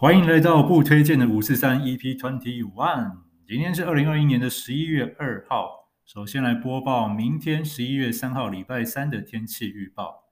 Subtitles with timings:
[0.00, 3.18] 欢迎来到不推荐的五四三 EP Twenty One。
[3.46, 5.90] 今天是二零二一年的十一月二号。
[6.06, 10.24] 首先来播报明天十一月三号礼拜三的天气预报。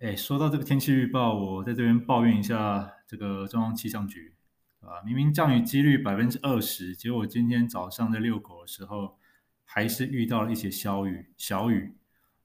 [0.00, 4.34] 哎，说到这个天气预报，我在这边抱怨一下这个中央气象局
[4.80, 9.16] 啊，明明降雨几率百分之二十，结果今天早上在遛狗的时候，
[9.62, 11.96] 还是遇到了一些小雨，小雨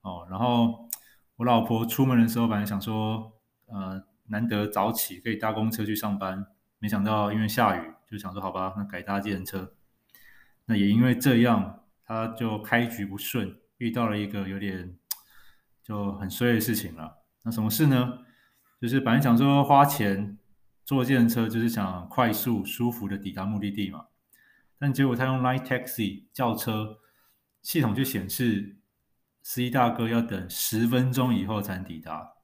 [0.01, 0.27] 哦。
[0.29, 0.87] 然后
[1.37, 3.33] 我老婆出门的时候，本来想说，
[3.65, 4.07] 呃。
[4.29, 6.45] 难得早起可以搭公车去上班，
[6.79, 9.73] 没想到因为下雨，就想说好吧，那改搭计程车。
[10.65, 14.95] 那也因为这样，他就开局不顺，遇到了一个有点
[15.83, 17.23] 就很衰的事情了。
[17.41, 18.19] 那什么事呢？
[18.79, 20.37] 就是本来想说花钱
[20.85, 24.05] 坐计程车，就是想快速舒服的抵达目的地嘛。
[24.77, 26.99] 但结果他用 Line Taxi 叫车，
[27.61, 28.77] 系统就显示
[29.41, 32.35] 司机大哥要等十分钟以后才能抵达。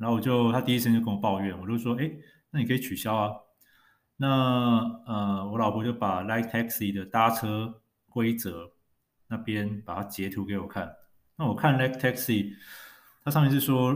[0.00, 2.10] 然后我就，他第一声就跟我抱怨，我就说，哎，
[2.50, 3.30] 那你可以取消啊。
[4.16, 8.72] 那呃，我老婆就把 Line Taxi 的搭车规则
[9.28, 10.90] 那边把它截图给我看。
[11.36, 12.54] 那我看 Line Taxi，
[13.22, 13.94] 它上面是说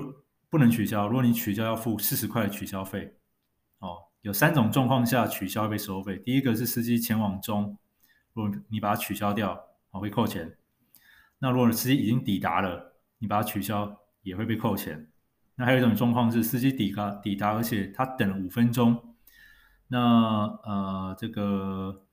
[0.50, 3.16] 不能取消，如果你取消要付四十块的取消费。
[3.78, 6.18] 哦，有三种状况下取消被收费。
[6.18, 7.78] 第一个是司机前往中，
[8.34, 9.58] 如果你把它取消掉，
[9.90, 10.54] 哦，会扣钱。
[11.38, 15.10] 那如果司机已经抵达了，你把它取消也会被扣钱。
[15.56, 19.14] 那还有一种状况是司机抵达抵达，而且他等了五分钟。
[19.86, 22.06] 那呃，这个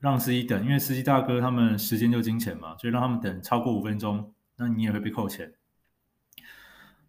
[0.00, 5.52] 让司机等，因为司机大哥他们时间就金钱嘛，所以让他们等超过五分钟，那你也会被扣钱。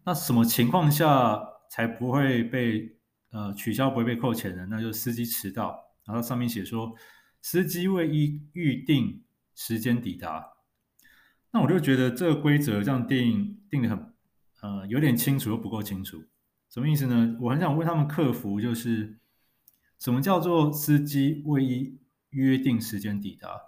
[0.04, 2.96] 那什么情况下才不会被
[3.30, 4.66] 呃取消，不会被扣钱呢？
[4.70, 6.94] 那就是司机迟到，然后上面写说
[7.40, 9.24] 司机未依预定
[9.56, 10.52] 时间抵达。
[11.50, 14.11] 那我就觉得这个规则这样定定的很。
[14.62, 16.22] 呃，有点清楚又不够清楚，
[16.70, 17.36] 什么意思呢？
[17.40, 19.18] 我很想问他们客服，就是
[19.98, 21.98] 什么叫做司机未
[22.30, 23.60] 约定时间抵达？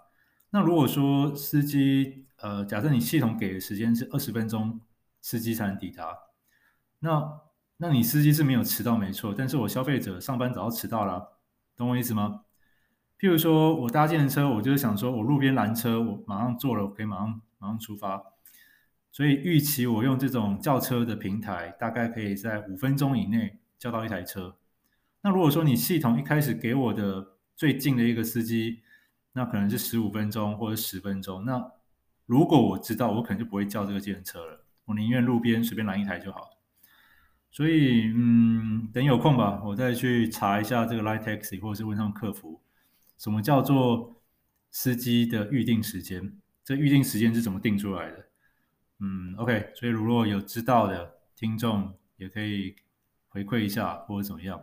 [0.51, 4.79] 那如果说司机，呃，假设你系统给的时间是二十分钟，
[5.21, 6.17] 司机才能抵达，
[6.99, 7.41] 那
[7.75, 11.39] 那你司机是没有迟到没错，但是我消费者上班早要迟到了，
[11.75, 12.45] 懂我意思吗？
[13.19, 18.34] 譬如说我搭建车，我就是想说我路边拦车，我马上坐了，我可以马上马上出发。
[19.15, 24.57] 所以预期我用这种叫车的平台，大概可以在五分钟以内叫到一台车。
[25.21, 27.25] 那如果说你系统一开始给我的
[27.55, 28.81] 最近的一个司机，
[29.31, 31.45] 那可能是十五分钟或者十分钟。
[31.45, 31.65] 那
[32.25, 36.49] 如果我知道，我可能就不会叫这个计程车了，我宁愿路边随便拦一台就好。
[37.51, 42.59] 所以，嗯，等有空吧，我再去查一下这个 Line Taxi，或者是问他们客服，
[43.17, 44.21] 什么叫做
[44.71, 46.33] 司机的预定时间？
[46.65, 48.25] 这预定时间是怎么定出来的？
[48.99, 52.75] 嗯，OK，所以如果有知道的听众，也可以
[53.27, 54.61] 回馈一下或者怎么样。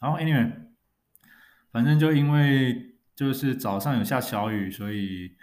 [0.00, 0.52] 然后，Anyway，
[1.70, 5.36] 反正就因为就是早上有下小雨，所以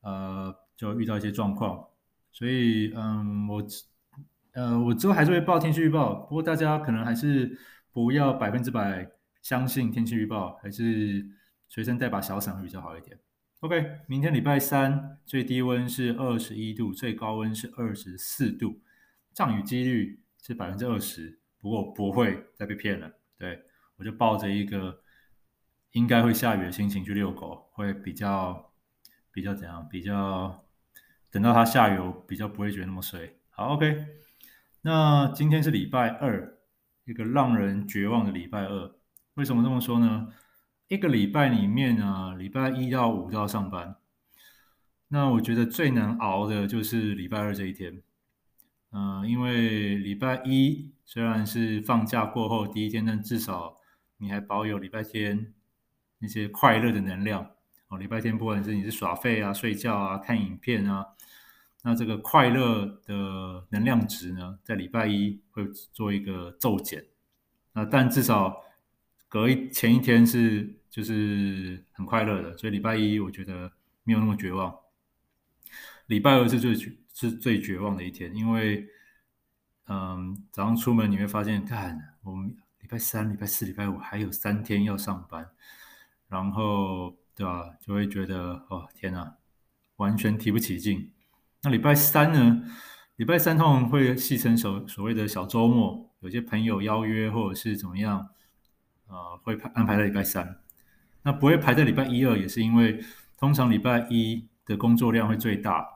[0.00, 1.86] 呃，就遇到一些状况。
[2.32, 3.64] 所以，嗯，我
[4.54, 7.58] 呃，我之后还是会报天气预报，不过大家可能还是
[7.92, 9.08] 不要百分之百
[9.40, 11.24] 相信天气预报，还是
[11.68, 13.16] 随身带把小伞会比较好一点。
[13.64, 18.82] OK，明天礼拜三最低温是二十一度，最高温是二十四度，
[19.32, 23.10] 降雨几率是百分之二十，不过我不会再被骗了。
[23.38, 23.62] 对，
[23.96, 25.00] 我就抱着一个
[25.92, 28.70] 应该会下雨的心情去遛狗，会比较
[29.32, 29.88] 比较怎样？
[29.88, 30.66] 比较
[31.30, 33.32] 等到它下雨，我比较不会觉得那么衰。
[33.48, 34.06] 好，OK，
[34.82, 36.58] 那今天是礼拜二，
[37.06, 38.94] 一个让人绝望的礼拜二。
[39.36, 40.28] 为什么这么说呢？
[40.88, 43.96] 一个礼拜里面啊，礼拜一到五都要上班。
[45.08, 48.02] 那我觉得最难熬的就是礼拜二这一天。
[48.92, 53.78] 嗯、呃，因为礼拜一虽然是放假过后第一天，但至少
[54.18, 55.54] 你还保有礼拜天
[56.18, 57.50] 那些快乐的能量。
[57.88, 61.06] 哦，礼拜天不管是你是耍废啊、睡觉啊、看影片啊，
[61.82, 67.06] 那这个快乐的能量值呢，在礼拜一会做一个骤减。
[67.72, 68.63] 那但至少。
[69.34, 73.72] 隔一前一天是就是很快乐的，所以礼拜一我觉得
[74.04, 74.72] 没有那么绝望。
[76.06, 76.72] 礼拜二是最
[77.12, 78.86] 是最绝望的一天，因为
[79.88, 85.50] 嗯，早上出门你会发现，看我们礼拜三、礼拜四、礼拜五还有三天要上班，
[86.28, 89.34] 然后对吧，就会觉得哦天哪，
[89.96, 91.10] 完全提不起劲。
[91.64, 92.62] 那礼拜三呢？
[93.16, 98.28] 礼拜三通常会戏称所所谓的小周末，有些朋友邀约或者是怎么样。
[99.14, 100.58] 呃，会排安排在礼拜三，
[101.22, 103.00] 那不会排在礼拜一二，也是因为
[103.38, 105.86] 通常礼拜一的工作量会最大，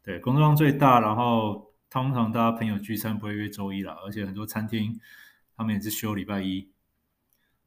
[0.00, 4.96] 对，工作量最大，然后通常大家朋友聚餐不会约周一了，而且很多餐厅
[5.56, 6.70] 他们也是休礼拜一，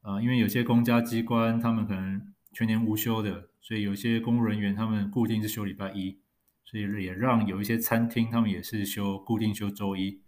[0.00, 6.18] 呃，因为有些公家机关他们可能全年无休的，所以有些公务人员他们固定是休礼拜一，
[6.64, 10.22] 所以也让有一些餐厅他们也是休固定休周一，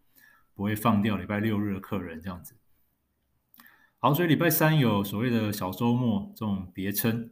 [0.55, 2.55] 不会放掉礼拜六日的客人这样子。
[4.05, 7.31] 好，所以礼拜三有所谓的小周末这种别称，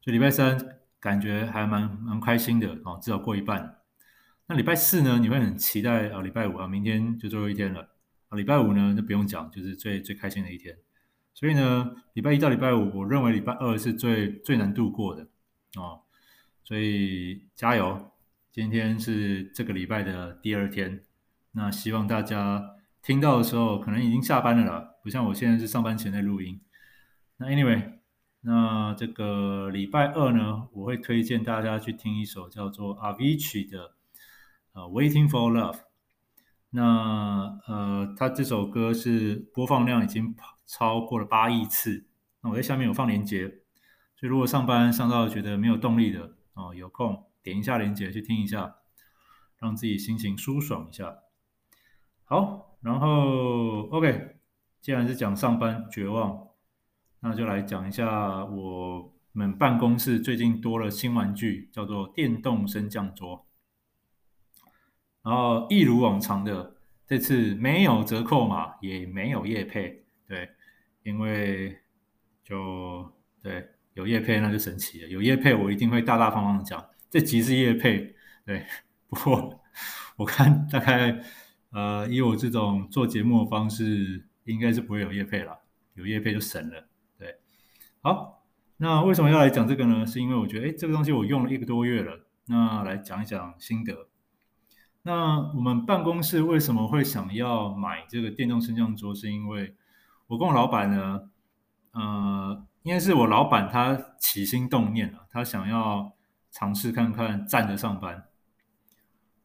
[0.00, 0.58] 所以礼拜三
[0.98, 3.76] 感觉还蛮蛮开心的哦，至少过一半。
[4.48, 7.90] 那礼拜四呢，你会很期待啊，礼拜五啊，明天就最后一天了
[8.30, 10.76] 啊，礼拜五呢，那不用讲，就是最最开心的一天。
[11.34, 15.22] 所以呢，礼拜一到礼拜五，我认为礼拜二是最最难度过的
[15.76, 16.00] 哦。
[16.64, 18.10] 所以加油，
[18.50, 21.00] 今天是这个礼拜的第二天。
[21.52, 26.60] 那希望大家听到的时候，可能已经下班了啦，不像我现在是上班前在录音。
[27.38, 27.94] 那 anyway，
[28.42, 33.94] 那这个礼拜二呢，我会推荐大家去听一首叫做 Avicii 的
[34.74, 35.76] 呃《Waiting for Love》。
[36.68, 42.04] 那呃，他这首歌是播放量已经超过了八亿次。
[42.42, 43.48] 那我在下面有放链接，
[44.14, 48.74] 所以如果上班上到觉得没有动力的哦，有空点一下链接去听一下，
[49.58, 51.16] 让自己心情舒爽一下。
[52.24, 54.37] 好，然后 OK，
[54.88, 56.48] 既然是讲上班绝望，
[57.20, 63.46] 那就来讲一下我们办公室最近多了新玩具，叫做电动升降桌。
[65.22, 66.74] 然后一如往常的，
[67.06, 70.48] 这次没有折扣码，也没有业配，对，
[71.02, 71.76] 因为
[72.42, 73.12] 就
[73.42, 78.14] 对有业配那就神奇了，有业配我一定会大大方方的讲，这集是业配，
[78.46, 78.64] 对，
[79.10, 79.60] 不过
[80.16, 81.22] 我看大概
[81.72, 85.58] 呃以我这种做节目的方式，应该是不会有业配了，
[85.94, 87.36] 有业配就神了，对，
[88.00, 88.44] 好，
[88.78, 90.06] 那为什么要来讲这个呢？
[90.06, 94.08] 是因为我觉得哎这个东西我用了一个多月了，那来讲一讲心得。
[95.02, 99.14] 那我们办公室为什么会想要买这个电动升降桌？
[99.14, 99.74] 是因为
[100.26, 101.30] 我跟我老板呢，
[101.92, 106.12] 呃，应该是我老板他起心动念了，他想要
[106.50, 108.24] 尝试看看站着上班。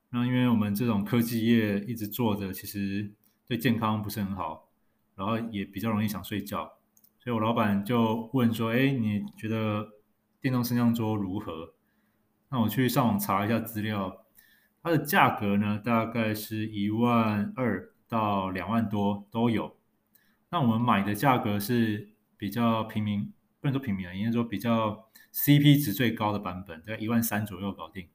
[0.10, 3.14] 那因为我们这种科技业一直坐着，其实
[3.48, 4.70] 对健康不是很好，
[5.16, 6.74] 然后也比较容易想睡觉，
[7.20, 9.90] 所以我老板就问说：“哎，你觉得
[10.42, 11.74] 电动升降桌如何？”
[12.50, 14.26] 那我去上网查一下资料。
[14.86, 19.78] 它的价格呢，大概是一万二到两万多都有。
[20.50, 23.32] 那我们买的价格是比较平民，
[23.62, 28.10] 不能说平民啊，应该说比较 CP 值最高的版本，大概一万三左右搞定。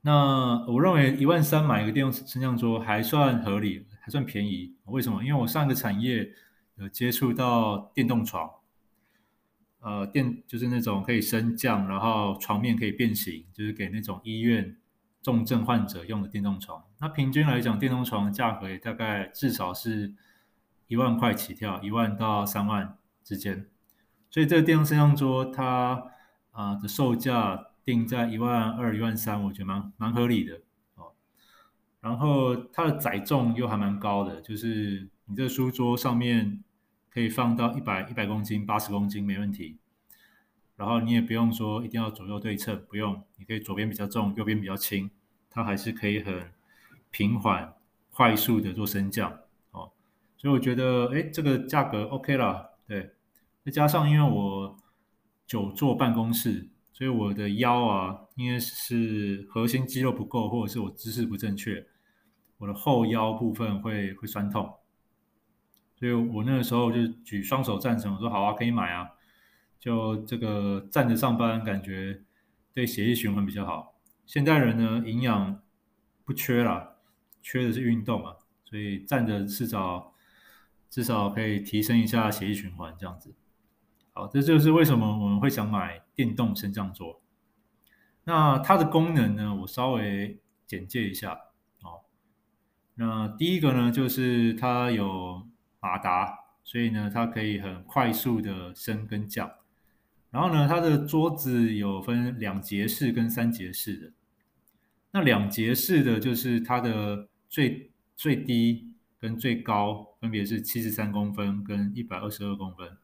[0.00, 4.76] 那我认为一万三买一个电动升降桌还算合理，还算便宜。
[4.84, 5.24] 为什么？
[5.24, 6.30] 因为我上一个产业
[6.76, 8.50] 有接触到电动床，
[9.80, 14.76] 呃，电就是那种可以升降，然后床面可以变形，就是给那种医院。
[15.22, 20.12] 重症患者用的电动床，那平均来讲，电动床的价格也大概至少是
[20.86, 23.66] 一万块起跳，一万到三万之间。
[24.28, 26.10] 所以这个电动升降桌它
[26.50, 30.60] 啊的售价定在一万二、一万三，我觉得蛮蛮合理的。
[32.04, 36.62] 然后它的载重又还蛮高的，就是你这书桌上面
[37.10, 39.78] 可以放到一百一百公斤、八十公斤没问题。
[40.76, 45.10] 然后你也不用说一定要左右对称，不用，你可以左边比较重，右边比较轻，
[45.48, 46.52] 它还是可以很
[47.10, 47.72] 平缓、
[48.10, 49.32] 快速的做升降
[49.70, 49.90] 哦。
[50.36, 53.14] 所以我觉得，哎，这个价格 OK 啦，对。
[53.64, 54.76] 再加上因为我
[55.46, 61.84] 久坐办公室，所以我的腰啊，应该是核心肌肉不够，或者是我姿势不正确，
[62.58, 64.72] 我的后腰部分会会酸痛。
[65.96, 69.10] 所以我那个时候就举双手赞成，我说好啊，可以买啊。
[69.80, 72.22] 就这个站着上班，感觉
[72.72, 74.00] 对血液循环比较好。
[74.24, 75.60] 现代人呢，营养
[76.24, 76.94] 不缺啦，
[77.42, 80.14] 缺的是运动啊，所以站着至少
[80.88, 83.34] 至少可以提升一下血液循环，这样子。
[84.16, 87.20] 好，这就是为什么我们会想买电动升降桌。
[88.22, 91.32] 那它的功能呢，我稍微简介一下
[91.82, 92.02] 哦。
[92.94, 95.44] 那第一个呢，就是它有
[95.80, 99.50] 马达，所以呢，它可以很快速的升跟降。
[100.30, 104.12] 然后呢，它的桌子有分两节式跟三节式的。
[105.10, 112.96] 那两节式的就是它的最最低跟最高分别是七十三公分跟一百二十二公分。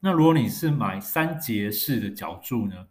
[0.00, 2.86] 那如果你是买三节式的脚柱呢，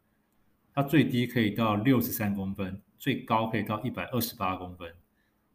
[0.74, 4.94] 它最低可以到六十三公分，最高可以到一百二十八公分。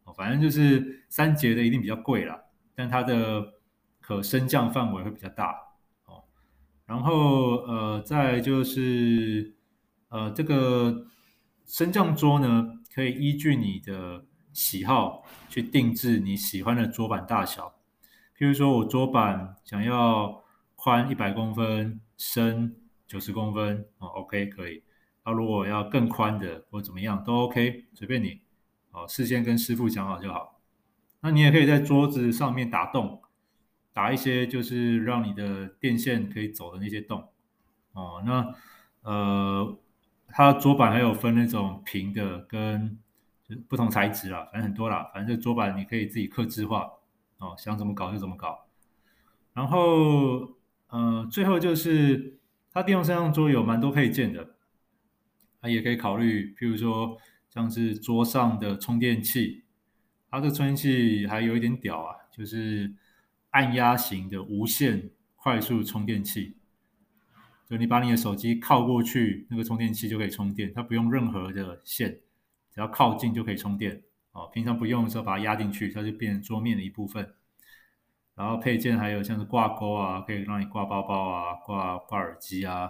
[0.05, 2.41] 哦，反正就是三节的一定比较贵啦，
[2.73, 3.53] 但它的
[3.99, 5.55] 可升降范围会比较大
[6.05, 6.23] 哦。
[6.85, 9.53] 然后呃，再就是
[10.09, 11.05] 呃，这个
[11.67, 17.75] 升降桌呢，可以依据你的喜好去定制你喜欢的桌板大小。
[18.37, 20.40] 譬如说我桌板想要
[20.83, 24.81] 宽一百公分，深九十公分，哦，OK 可以。
[25.23, 28.41] 那如果要更宽的或怎么样都 OK，随便你，
[28.89, 30.59] 哦，事先跟师傅讲好就好。
[31.19, 33.21] 那你也可以在桌子上面打洞，
[33.93, 37.27] 打一些就是让你的电线可以走的那些洞，
[37.93, 38.55] 哦，那
[39.03, 39.77] 呃，
[40.29, 42.97] 它桌板还有分那种平的跟
[43.69, 46.91] 不同材质啦，反正很多啦，反正这桌板你可以自己刻制化，
[47.37, 48.65] 哦，想怎么搞就怎么搞。
[49.53, 50.49] 然后
[50.91, 52.39] 呃，最后就是
[52.71, 54.55] 它电动升降桌有蛮多配件的。
[55.61, 57.17] 它也可以考虑，譬如说
[57.49, 59.63] 像是桌上的充电器，
[60.29, 62.91] 它的充电器还有一点屌啊，就是
[63.51, 66.55] 按压型的无线快速充电器，
[67.69, 72.19] 就你把你的手机靠过去，那个充电器就可以充电，它不用任何的线，
[72.73, 74.01] 只要靠近就可以充电。
[74.31, 77.35] 哦，平常不用的时候把它压进去，它就变成桌面的一部分。
[78.41, 82.89] 然后配件还有像是挂钩啊，可以让你挂包包啊，挂挂耳机啊。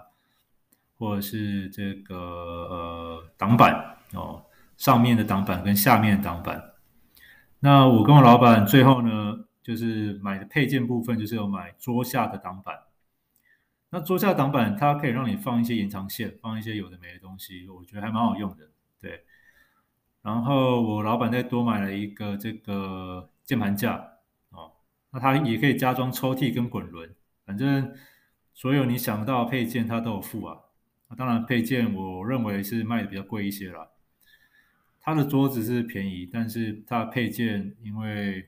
[0.98, 4.46] 或者是这个呃挡板哦，
[4.78, 6.74] 上面的挡板跟下面的挡板。
[7.62, 12.82] 那我跟我老板最后呢，就是买的配件部分，就是有买桌下的挡板。
[13.90, 18.70] 那桌下挡板它可以让你放一些延长线，放一些有的没的东西，我觉得还蛮好用的。
[19.02, 19.24] 对。
[20.22, 24.08] 然后我老板再多买了一个这个键盘架，
[25.12, 27.14] 那它也可以加装抽屉跟滚轮，
[27.46, 27.94] 反正
[28.54, 30.58] 所有你想到的配件它都有附啊。
[31.18, 33.90] 当然，配件我认为是卖的比较贵一些啦。
[35.02, 38.48] 它的桌子是便宜，但是它的配件，因为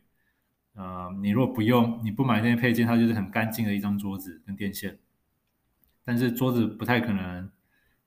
[0.76, 4.98] 呃，你如果不用，你不买那些配件，它就是很干净的一张桌子跟电线。
[6.06, 7.52] 但是桌子不太可能，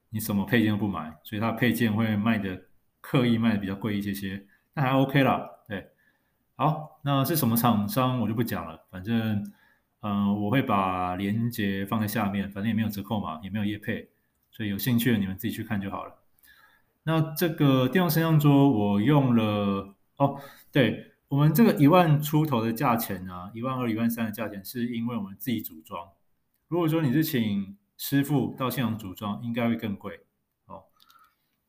[0.08, 2.62] 你什么配件都不买，所以它配件会卖的
[3.00, 5.50] 刻意卖的比较贵一些些，那还 OK 啦。
[5.68, 5.90] 对，
[6.56, 9.52] 好，那是什么厂商我就不讲了，反正
[10.00, 14.08] 嗯、我会把链接放在下面，反正也没有折扣嘛，也没有业配。
[14.50, 16.14] 所以有兴趣的你们自己去看就好了。
[17.02, 20.40] 那这个电动升降桌我用了哦，
[20.72, 26.08] 对，我们这个一万出头的价钱啊，一万二、一万三的价钱，是因为我们自己组装。
[26.68, 30.20] 如果说你是请师傅到现场组装，应该会更贵
[30.66, 30.84] 哦。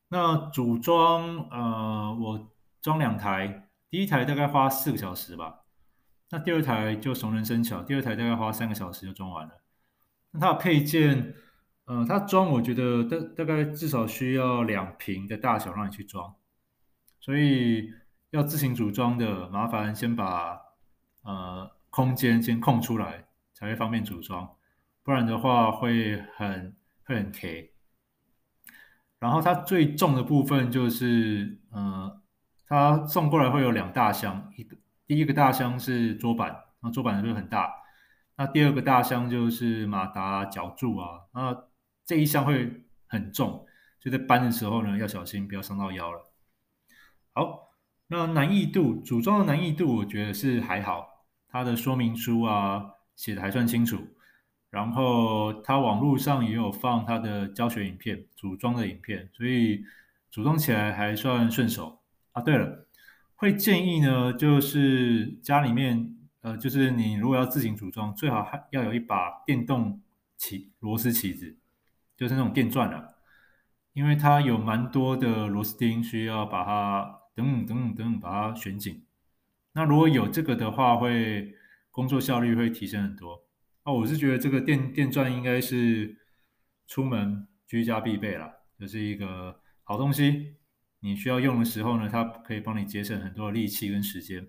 [0.10, 2.52] 那组装呃，我
[2.82, 5.62] 装两台，第一台大概花四个小时吧，
[6.30, 9.62] 那第二台就熟能生巧，第二台大概花三个小时就装完了。
[10.32, 11.36] 那它的配件。
[11.90, 16.36] 呃，它装我觉得大大概至少需要两瓶的大小让你去装，
[17.22, 17.94] 所以
[18.32, 20.60] 要自行组装的，麻烦先把
[21.22, 24.58] 呃空间先空出来，才会方便组装，
[25.02, 26.76] 不然的话会很
[27.06, 27.72] 会很 K。
[29.20, 32.22] 然后它最重的部分就是，呃，
[32.68, 37.74] 它送过来会有两大箱，一个第一个大箱是桌板，那桌板就很大，
[38.36, 41.68] 那第二个大箱就是马达、脚柱啊，那。
[42.10, 43.66] 这一箱会很重，
[44.00, 46.32] 就在搬的时候呢，要小心，不要伤到腰了。
[47.34, 47.74] 好，
[48.08, 54.08] 那难易度，组装的难易度，我觉得是还好，它的说明书啊写的还算清楚，
[54.70, 59.84] 然后它网络上也有放它的教学影片，组装的影片，所以
[60.32, 62.00] 组装起来还算顺手
[62.38, 62.42] 啊。
[62.42, 62.88] 对了，
[63.36, 70.02] 会建议呢，就是家里面，呃，就是你如果要自行组装，最好还要有一把电动
[70.38, 71.58] 起螺丝起子。
[72.16, 73.10] 就是那种电钻啊，
[73.94, 79.06] 因为它有蛮多的螺丝钉需要把它等等等等把它旋紧。
[79.74, 81.54] 那如果有这个的话，会
[81.92, 83.44] 工作效率会提升很多。
[83.84, 86.18] 哦，我是觉得这个电电钻应该是
[86.88, 90.56] 出门居家必备了，就是一个好东西。
[91.00, 94.48] 你需要用的时候呢，它可以帮你节省很多的力气跟时间，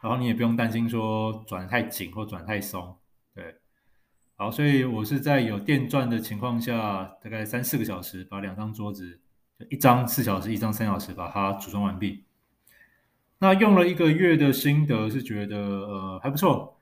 [0.00, 2.98] 然后你也不用担心说转太紧或转太松，
[3.34, 3.56] 对。
[4.34, 9.20] 好，所以我是在有电钻的情况下，大概三四个小时把两张桌子，
[9.68, 12.24] 一张四小时，一张三小时把它组装完毕。
[13.38, 16.78] 那用了一个月的心得是觉得呃还不错，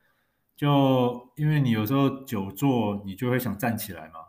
[0.55, 4.21] 就因为你有时候久坐，你就会想站起来嘛。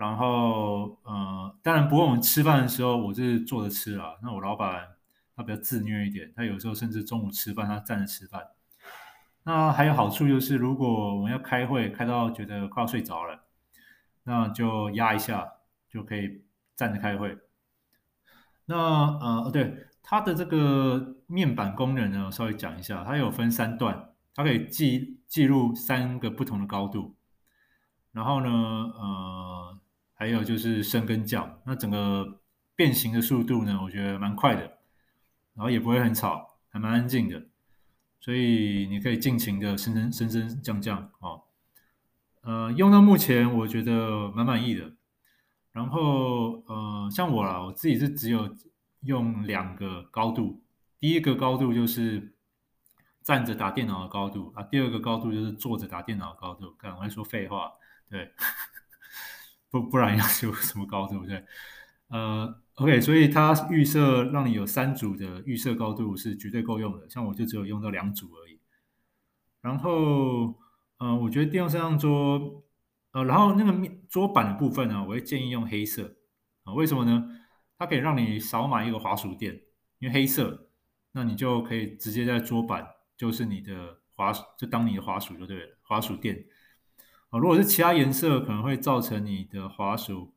[0.00, 4.14] 然后呃，当然不过我们吃饭的时候，我是坐着吃啊。
[4.22, 4.88] 那我老板
[5.36, 8.42] 他比较自虐一点，他有时候甚至中午吃饭他站着吃饭。
[9.42, 13.42] 那还有好处就是，如果我们要开会，开到觉得快要睡着了，
[14.24, 15.52] 那就压一下，
[15.86, 17.36] 就可以站着开会。
[18.64, 18.76] 那
[19.18, 27.14] 呃，对，它的这个面板功能呢，稍微讲一下，它有分三段，它可以记记录三个不同的高度。
[28.12, 29.78] 然后呢，呃，
[30.20, 32.42] 还有就是升跟降，那整个
[32.76, 34.60] 变形的速度呢，我觉得蛮快的，
[35.54, 37.46] 然后也不会很吵，还蛮安静的。
[38.20, 41.44] 所以你可以尽情的升升升升降降哦。
[42.42, 44.92] 呃，用到目前我觉得蛮满意的。
[45.72, 48.54] 然后呃，像我啦，我自己是只有
[49.04, 50.62] 用两个高度，
[50.98, 52.34] 第一个高度就是
[53.22, 56.74] 站着打电脑的高度啊，第二个高度就是坐着打电脑的高度。
[56.76, 57.72] 刚才说废话，
[58.10, 58.34] 对，
[59.70, 61.44] 不不然要修什么高对不对？
[62.08, 68.58] 呃，OK，所以它预设让你有三组的预设高度是绝对够用的，像我就只有用到两组而已。
[69.60, 70.58] 然后，
[70.98, 72.64] 呃，我觉得电动升降桌，
[73.12, 76.16] 呃，然后那个面桌板的部分呢，我会建议用黑色
[76.64, 77.28] 啊，为什么呢？
[77.78, 79.54] 它可以让你少买一个滑鼠垫，
[80.00, 80.68] 因为黑色，
[81.12, 82.86] 那你就可以直接在桌板
[83.16, 86.44] 就是你的滑，就当你的滑鼠就对了，滑鼠垫。
[87.30, 90.32] 啊，如果是其他颜色，可能会造成你的滑鼠。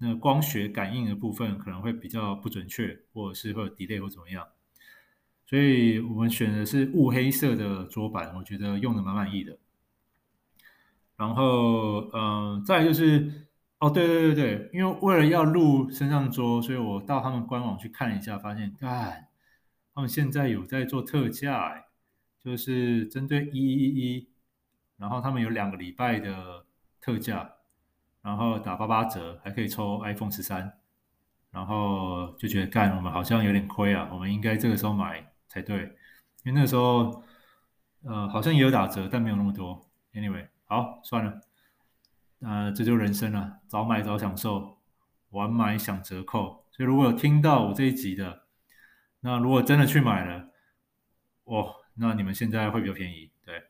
[0.00, 4.46] 那光学感应的部分可能会比较不准确，或者是会有 delay 或怎么样，
[5.44, 9.58] 所以我们选的是雾黑色的桌板，我觉得用的蛮满意的。
[11.16, 13.48] 然后，嗯，再就是，
[13.80, 19.26] 哦，对对对对，因为为了要录升降桌，所以我到他们官网去看了一下，发现，干，
[19.96, 21.86] 他们现在有在做特价，
[22.38, 24.28] 就是针对一一一，
[24.98, 26.66] 然后他们有两个礼拜的
[27.00, 27.54] 特价。
[28.20, 30.78] 然后打八八折，还可以抽 iPhone 十三，
[31.50, 35.84] 然后就觉得干，我们好像有点亏啊，我们应该这个时候买才对，
[36.42, 37.22] 因为那个时候，
[38.02, 39.88] 呃，好像也有打折，但没有那么多。
[40.12, 41.40] Anyway，好，算了，
[42.40, 44.76] 呃，这就人生了，早买早享受，
[45.30, 46.66] 晚买享折扣。
[46.72, 48.42] 所以如果有听到我这一集的，
[49.20, 50.50] 那如果真的去买了，
[51.44, 53.67] 哦，那你们现在会比较便宜，对。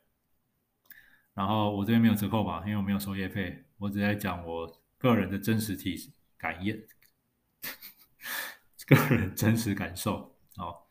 [1.39, 3.65] 然后我这边没有折扣吧，因为我没有收业费。
[3.79, 4.69] 我只在讲我
[4.99, 5.95] 个人的真实体
[6.37, 6.77] 感验，
[8.85, 10.35] 个人真实感受。
[10.57, 10.89] 好，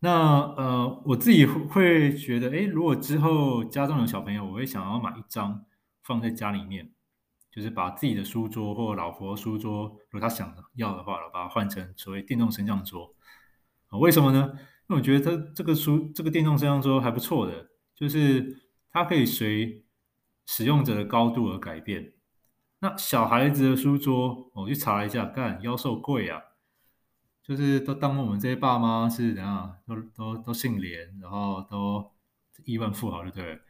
[0.00, 5.64] 那呃，我自己会觉得，诶，如果之后家中有小朋友，我会想要买一张
[6.02, 6.92] 放在家里面，
[7.50, 13.16] 就是把自己的书桌或老婆书桌，如果他想要的话，把它换成所谓电动升降桌。
[13.92, 14.50] 为什么呢？
[14.88, 18.65] 因为我觉得它这个书这个电动升降桌还不错的，就是
[18.96, 19.82] 它可以随。
[20.48, 22.12] 使用者的高度而改变。
[22.78, 26.40] 那小孩子的书桌，我去查一下，干，妖兽贵啊！
[27.42, 32.12] 就是都当我们这些爸妈是怎样，都都都姓连，然后都
[32.64, 33.60] 亿万富豪，对不对？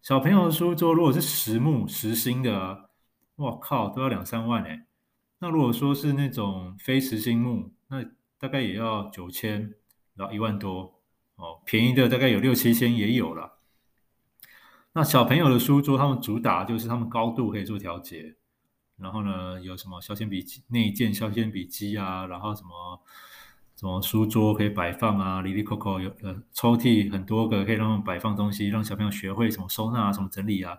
[0.00, 2.88] 小朋友的书桌如果是实木实心的，
[3.36, 4.86] 我靠，都要两三万哎。
[5.40, 8.02] 那如果说是那种非实心木，那
[8.38, 9.74] 大概也要九千，
[10.14, 11.02] 然后一万多
[11.36, 13.57] 哦，便宜的大概有六七千也有了。
[14.98, 18.34] 那小朋友的书桌，他们主打就是他们高度可以做调节，
[18.96, 23.00] 然后呢，有什么削铅笔机内建削铅笔机啊，然后什么
[23.76, 30.76] 什么书桌可以摆放啊，里里扣扣有呃抽屉很多个可以让他们摆放东西，让小朋友学会什么收纳啊，什么整理啊。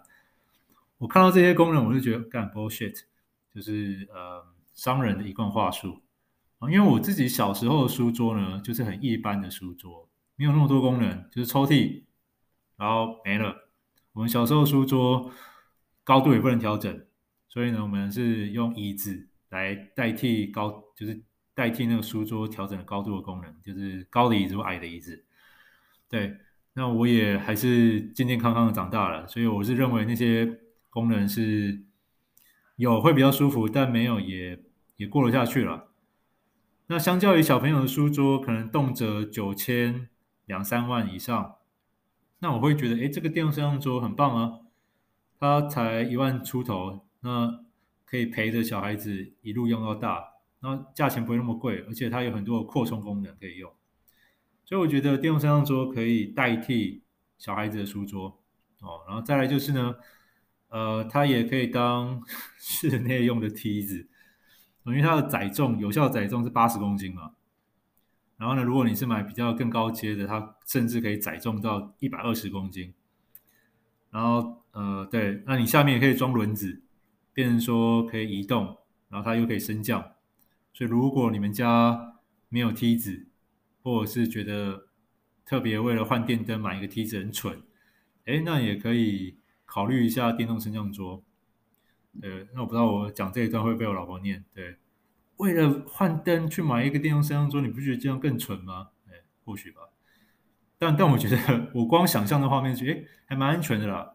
[0.97, 3.03] 我看到这些功能，我就觉得干 bullshit，
[3.55, 6.01] 就是呃商人的一贯话术
[6.57, 6.69] 啊。
[6.69, 12.03] 因为我自己小时候的书桌呢，就是很一般的书桌，没有那么多功能，就是抽屉，
[12.75, 13.68] 然后没了。
[14.13, 15.31] 我们小时候书桌
[16.03, 17.05] 高度也不能调整，
[17.47, 21.21] 所以呢，我们是用椅子来代替高，就是
[21.53, 25.23] 代替那个书桌调整高度的功能，就是高的椅子或矮的椅子。
[26.09, 26.35] 对，
[26.73, 31.83] 那我也还是健健康康的长大了，所以我是认为那些功能是
[32.75, 34.59] 有会比较舒服，但没有也
[34.97, 35.91] 也过得下去了。
[36.87, 40.09] 那相较于小朋友的书桌，可能动辄九千
[40.45, 41.57] 两三万以上。
[42.39, 44.59] 那我会觉得，哎，这个电动升降桌很棒啊，
[45.39, 47.65] 它才一万出头，那
[48.05, 50.23] 可以陪着小孩子一路用到大，
[50.61, 53.71] 那价钱不会那么贵，而且它有很多的扩充功能可以用，
[54.63, 57.03] 所以我觉得电动升降桌可以代替
[57.37, 58.41] 小孩子的书桌
[58.81, 59.03] 哦。
[59.05, 59.95] 然后再来就是呢，
[60.69, 62.23] 呃，它也可以当
[62.57, 64.07] 室内用的梯子，
[64.85, 67.33] 因为它的载重有效载重是八十公斤嘛。
[68.39, 72.93] 然后呢，如果你是买比较更高阶的，它甚至可以载重到一百二十公斤。
[74.11, 76.81] 然后，呃，对，那你下面也可以装轮子，
[77.33, 78.77] 变成说可以移动，
[79.09, 80.01] 然后它又可以升降。
[80.73, 82.15] 所以，如果你们家
[82.47, 83.27] 没有梯子，
[83.83, 84.87] 或者是觉得
[85.45, 87.61] 特别为了换电灯买一个梯子很蠢，
[88.23, 91.21] 诶，那也可以考虑一下电动升降桌。
[92.21, 94.77] 对，那我不知道我讲这一段会被我老婆念，对。
[95.39, 98.89] 为了换灯去买一个电动升降桌，你不觉得这样更蠢吗？
[99.07, 99.81] 哎，或许吧。
[100.77, 104.13] 但但我觉得，我光想象的画面是，哎，还蛮安全的啦，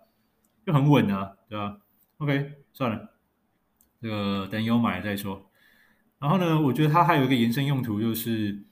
[0.66, 1.78] 又很稳啊，对吧
[2.18, 3.14] ？OK，算了，
[4.00, 5.50] 这个等有买了再说。
[6.18, 8.64] 然后呢，我觉得它还有一个延伸用途，就是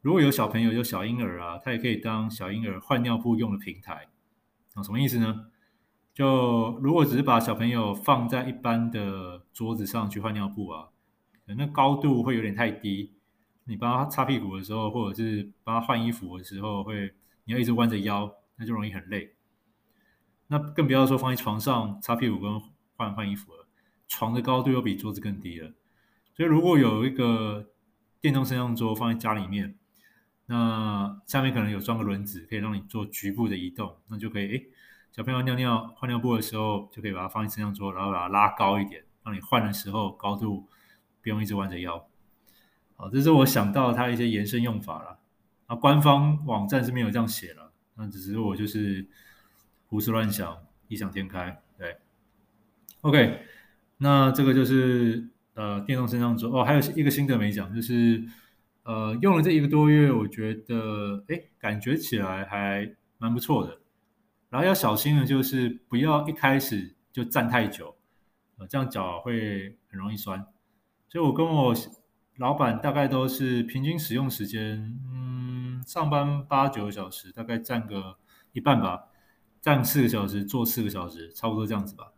[0.00, 4.08] 如果有小朋友有小婴儿啊，它也可以当小婴儿换尿布用的平台。
[4.74, 5.46] 啊，什么意思呢？
[6.12, 10.88] 就如果只是把小朋友放在一般的桌子上去换尿布啊，
[11.50, 13.12] 可能高度会有点太低。
[13.64, 17.12] 你帮他擦屁股的时候，或者是帮他换衣服的时候，会
[17.44, 19.34] 你要一直弯着腰，那就容易很累。
[20.46, 22.60] 那更不要说放在床上擦屁股跟
[22.96, 23.66] 换换衣服了，
[24.06, 25.72] 床的高度又比桌子更低了。
[26.36, 27.70] 所以如果有一个
[28.20, 29.76] 电动升降桌放在家里面，
[30.46, 34.66] 那下面可能有装个轮子，可以让你做局部的移动，那就可以诶
[35.10, 40.68] 小朋友尿尿换尿布的时候，就可以把它放在升降桌，然后把它拉高一点，让你换的时候高度
[41.22, 42.08] 不用一直弯着腰。
[42.96, 45.18] 好，这是我想到它一些延伸用法了。
[45.66, 49.06] 啊，官方网站是没有这样写了，那只是我就是
[49.86, 51.62] 胡思乱想、异想天开。
[51.78, 51.96] 对
[53.02, 53.40] ，OK，
[53.98, 58.24] 那这个就是呃电动升降桌哦，还有一个心得没讲，就是
[58.82, 63.78] 呃用了这一个多月，我觉得哎感觉起来还蛮不错的。
[64.48, 67.96] 然后要小心的就是不要一开始就站太久，
[68.58, 70.44] 呃，这样脚会很容易酸。
[71.10, 71.74] 所以我跟我
[72.36, 78.16] 老板大概都是平均使用时间，嗯，上班八九个小时，大概站个
[78.52, 79.08] 一半吧，
[79.60, 82.12] 站四个小时，坐四个小时，差不多这样子吧。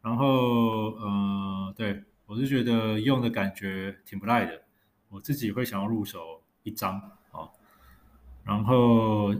[0.00, 4.62] 然后，呃，对，我是觉得用的感觉挺不赖的，
[5.10, 6.98] 我自己会想要入手一张
[7.30, 7.52] 啊，
[8.42, 9.34] 然后。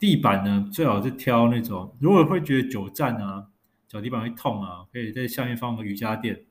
[0.00, 3.48] 地板呢，最好是挑那种，如果会觉得久站啊，
[3.88, 6.44] 脚底板会痛啊，可以在下面放个瑜伽垫，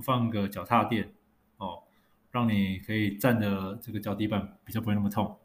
[0.00, 1.12] 放个脚踏垫，
[1.56, 1.82] 哦，
[2.30, 5.38] 让你可以站的这个脚底板比较不会那么痛。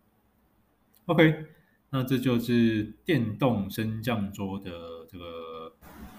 [1.06, 1.46] OK，
[1.90, 4.72] 那这就是电动升降桌的
[5.10, 5.74] 这个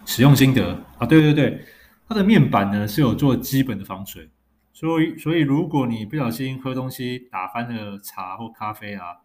[0.05, 1.07] 使用心得啊。
[1.07, 1.65] 对对对，
[2.09, 4.29] 它的面板呢是有做基本的防水，
[4.73, 9.19] 所以所以如果你不小心喝东西打翻了茶或咖啡啊。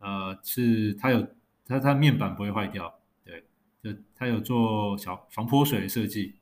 [0.00, 1.26] 呃，是它有
[1.66, 3.42] 它它面板不会坏掉，对，
[3.82, 6.34] 就它有做小防泼水的设计，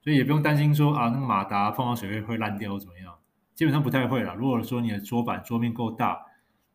[0.00, 3.14] 所以也不用担心说啊，那个马达碰到水会会烂掉或怎么样，
[3.54, 4.34] 基本上不太会啦。
[4.34, 6.18] 如果说你的桌板桌面够大，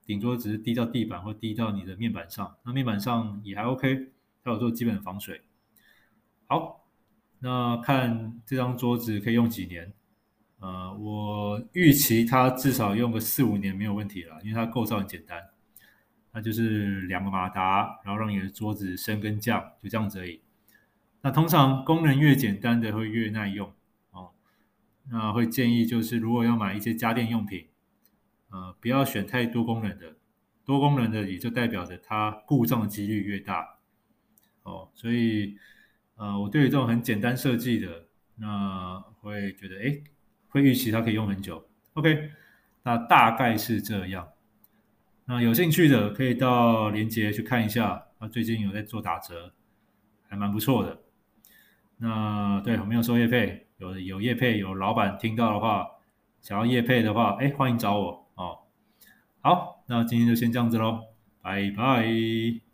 [0.05, 4.11] 顶多只是滴到地板或滴到你的面板上，那面板上也还 OK，
[4.43, 5.41] 它有做基本的防水。
[6.47, 6.85] 好，
[7.39, 9.93] 那看这张桌子可以用几年？
[10.59, 15.41] 呃，我预期它至少用个四五年没有问题了，因为它构造很简单。
[16.33, 20.41] 那就是两个马达，然后让你的桌子升跟降，就这样子而已。
[21.23, 23.73] 那通常功能越简单的会越耐用
[24.11, 24.31] 哦。
[25.09, 27.65] 那会建议就是，如果要买一些家电用品，
[28.49, 30.17] 呃，不要选太多功能的，
[30.65, 33.77] 多功能的也就代表着它故障的几率越大
[34.63, 34.89] 哦。
[34.93, 35.57] 所以，
[36.15, 38.05] 呃，我对于这种很简单设计的，
[38.35, 40.01] 那会觉得，哎，
[40.49, 41.65] 会预期它可以用很久。
[41.93, 42.31] OK，
[42.83, 44.27] 那大概是这样。
[45.25, 49.53] 那有兴趣的可以到链接去看一下，他最近有在做打折，
[50.27, 50.99] 还蛮不错的。
[52.03, 55.87] 那对，我没有收业配，有有业配，有老板听到的话，
[56.41, 58.59] 想要业配的话，哎，欢迎找我哦。
[59.39, 60.99] 好，那今天就先这样子喽，
[61.41, 62.72] 拜拜。